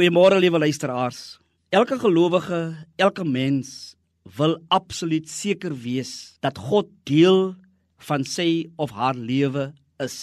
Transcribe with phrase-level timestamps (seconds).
[0.00, 1.36] Goeiemôre liewe luisteraars.
[1.68, 3.98] Elke gelowige, elke mens
[4.38, 7.50] wil absoluut seker wees dat God deel
[8.06, 9.66] van sy of haar lewe
[10.00, 10.16] is.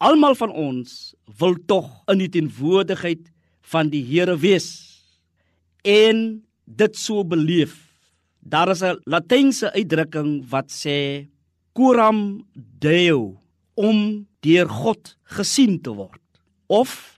[0.00, 3.28] Almal van ons wil tog in die teenwoordigheid
[3.74, 4.70] van die Here wees
[5.84, 7.76] en dit so beleef.
[8.40, 11.28] Daar is 'n Latynse uitdrukking wat sê
[11.74, 12.48] coram
[12.80, 13.36] deo
[13.74, 16.24] om deur God gesien te word
[16.68, 17.15] of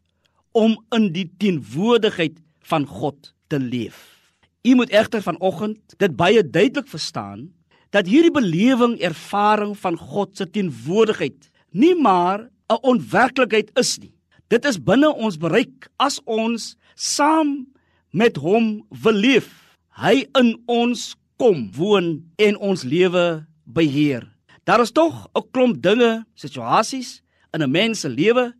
[0.53, 2.39] om in die teenwoordigheid
[2.69, 4.19] van God te leef.
[4.62, 7.48] U moet egter vanoggend dit baie duidelik verstaan
[7.91, 14.12] dat hierdie belewing ervaring van God se teenwoordigheid nie maar 'n onwerklikheid is nie.
[14.48, 17.66] Dit is binne ons bereik as ons saam
[18.10, 19.77] met hom wil leef.
[19.96, 24.24] Hy in ons kom woon en ons lewe beheer.
[24.65, 28.55] Daar is tog 'n klomp dinge, situasies in 'n mens se lewe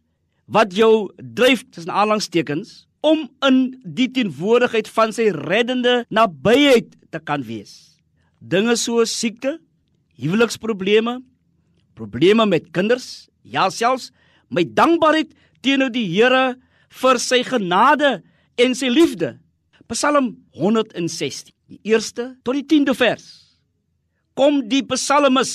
[0.48, 7.45] wat jou dryf tussen aanhalingstekens om in die teenwoordigheid van sy reddende nabyheid te kan
[7.47, 8.00] wees.
[8.41, 9.59] Dinge soos siekte,
[10.19, 11.19] huweliksprobleme,
[11.98, 14.11] probleme met kinders, ja selfs
[14.48, 16.56] my dankbaarheid teenoor die Here
[17.03, 18.19] vir sy genade
[18.59, 19.37] en sy liefde.
[19.89, 23.27] Psalm 116, die eerste tot die 10de vers.
[24.39, 25.53] Kom die psalmis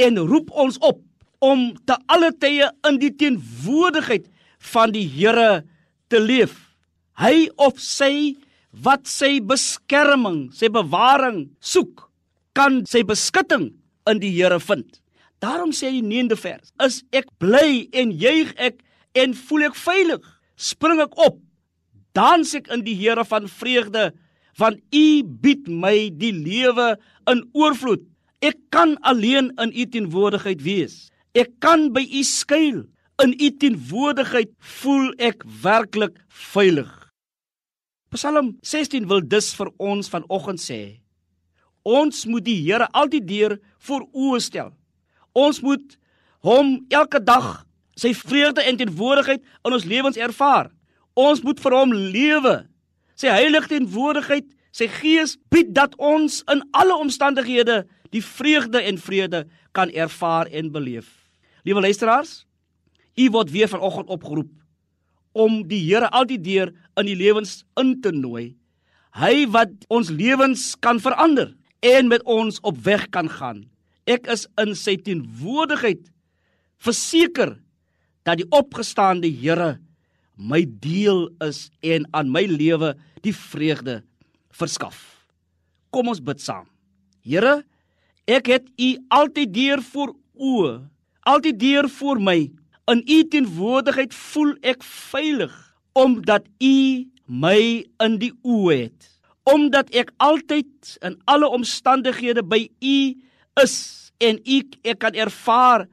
[0.00, 1.00] en roep ons op
[1.40, 4.28] om te alle tye in die teenwoordigheid
[4.72, 5.64] van die Here
[6.12, 6.54] te leef.
[7.20, 8.36] Hy of sy
[8.70, 12.06] wat sy beskerming, sy bewaring soek,
[12.54, 13.70] kan sy beskutting
[14.10, 15.00] in die Here vind.
[15.40, 18.82] Daarom sê die 9de vers: Is ek bly en juig ek
[19.16, 20.24] en voel ek veilig?
[20.60, 21.38] Spring ek op,
[22.16, 24.10] dans ek in die Here van vreugde,
[24.60, 26.92] want U bied my die lewe
[27.30, 28.04] in oorvloed.
[28.44, 31.08] Ek kan alleen in U teenwoordigheid wees.
[31.36, 32.84] Ek kan by U skuil.
[33.20, 34.50] In U teenwoordigheid
[34.80, 36.16] voel ek werklik
[36.50, 36.88] veilig.
[38.10, 40.80] Psalm 16 wil dus vir ons vanoggend sê:
[41.86, 44.72] Ons moet die Here altyd deur voor oë stel.
[45.36, 45.98] Ons moet
[46.42, 47.60] hom elke dag
[47.94, 50.72] sy vreugde en teenwoordigheid in ons lewens ervaar.
[51.14, 52.56] Ons moet vir hom lewe.
[53.14, 59.44] Sy heilige teenwoordigheid, sy gees bied dat ons in alle omstandighede die vreugde en vrede
[59.76, 61.19] kan ervaar en beleef.
[61.66, 62.44] Liewe luisteraars,
[63.16, 64.50] u word weer vanoggend opgeroep
[65.32, 68.54] om die Here altyd deur in die lewens in te nooi.
[69.18, 71.52] Hy wat ons lewens kan verander
[71.86, 73.64] en met ons op weg kan gaan.
[74.10, 76.08] Ek is in sy teenwoordigheid
[76.80, 77.58] verseker
[78.26, 79.76] dat die opgestaande Here
[80.40, 82.94] my deel is en aan my lewe
[83.24, 84.00] die vreugde
[84.56, 84.96] verskaf.
[85.92, 86.64] Kom ons bid saam.
[87.20, 87.60] Here,
[88.30, 90.72] ek het U altyd deur voor oë
[91.28, 92.50] altyd deur voor my.
[92.90, 95.54] In u teenwoordigheid voel ek veilig
[95.92, 99.08] omdat u my in die oë het.
[99.50, 102.98] Omdat ek altyd in alle omstandighede by u
[103.62, 103.76] is
[104.22, 105.88] en ek ek kan ervaar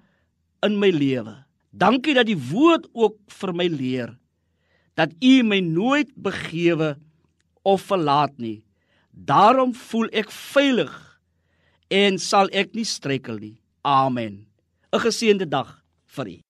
[0.66, 1.36] in my lewe.
[1.72, 4.16] Dankie dat die woord ook vir my leer
[4.98, 6.98] dat u my nooit begewe
[7.62, 8.64] of verlaat nie.
[9.12, 10.94] Daarom voel ek veilig
[11.94, 13.56] en sal ek nie struikel nie.
[13.86, 14.47] Amen.
[14.94, 15.70] 'n geseënde dag
[16.16, 16.47] vir u.